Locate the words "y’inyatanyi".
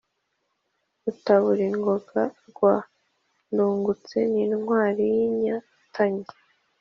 5.15-6.25